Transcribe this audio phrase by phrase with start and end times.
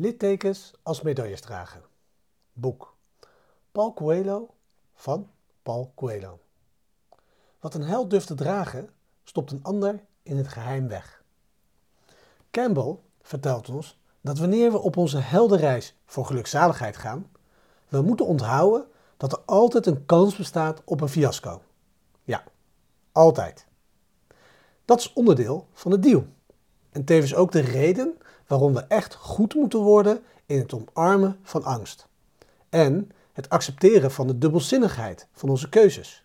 [0.00, 1.82] Littekens als medailles dragen.
[2.52, 2.96] Boek.
[3.72, 4.54] Paul Coelho
[4.94, 5.30] van
[5.62, 6.38] Paul Coelho.
[7.58, 8.90] Wat een held durft te dragen,
[9.24, 11.22] stopt een ander in het geheim weg.
[12.50, 17.30] Campbell vertelt ons dat wanneer we op onze heldenreis voor gelukzaligheid gaan,
[17.88, 18.86] we moeten onthouden
[19.16, 21.62] dat er altijd een kans bestaat op een fiasco.
[22.24, 22.44] Ja,
[23.12, 23.66] altijd.
[24.84, 26.26] Dat is onderdeel van het deal.
[26.92, 31.64] En tevens ook de reden waarom we echt goed moeten worden in het omarmen van
[31.64, 32.08] angst.
[32.68, 36.24] En het accepteren van de dubbelzinnigheid van onze keuzes.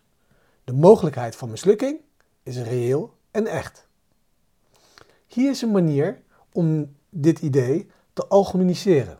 [0.64, 2.00] De mogelijkheid van mislukking
[2.42, 3.86] is reëel en echt.
[5.26, 9.18] Hier is een manier om dit idee te algemeniseren.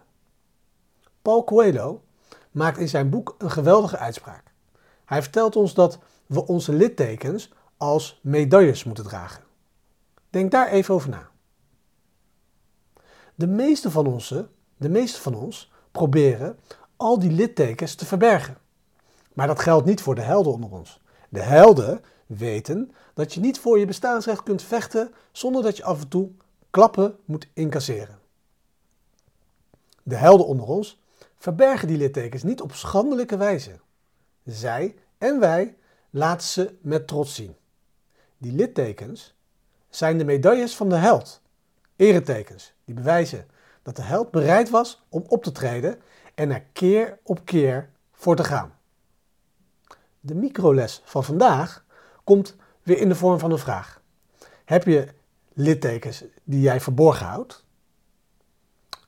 [1.22, 2.02] Paul Coelho
[2.50, 4.52] maakt in zijn boek een geweldige uitspraak.
[5.04, 9.44] Hij vertelt ons dat we onze littekens als medailles moeten dragen.
[10.30, 11.30] Denk daar even over na.
[13.38, 16.58] De meeste van, onze, de meeste van ons proberen
[16.96, 18.58] al die littekens te verbergen.
[19.32, 21.00] Maar dat geldt niet voor de helden onder ons.
[21.28, 26.00] De helden weten dat je niet voor je bestaansrecht kunt vechten zonder dat je af
[26.00, 26.30] en toe
[26.70, 28.18] klappen moet incasseren.
[30.02, 31.00] De helden onder ons
[31.36, 33.80] verbergen die littekens niet op schandelijke wijze.
[34.44, 35.76] Zij en wij
[36.10, 37.56] laten ze met trots zien.
[38.38, 39.34] Die littekens
[39.88, 41.40] zijn de medailles van de held.
[41.96, 43.46] Eretekens die bewijzen
[43.82, 46.00] dat de held bereid was om op te treden
[46.34, 48.74] en er keer op keer voor te gaan.
[50.20, 51.84] De microles van vandaag
[52.24, 54.00] komt weer in de vorm van een vraag.
[54.64, 55.08] Heb je
[55.52, 57.64] littekens die jij verborgen houdt?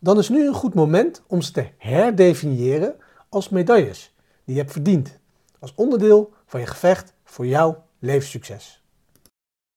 [0.01, 2.97] Dan is nu een goed moment om ze te herdefiniëren
[3.29, 5.19] als medailles die je hebt verdiend.
[5.59, 8.78] Als onderdeel van je gevecht voor jouw levenssucces.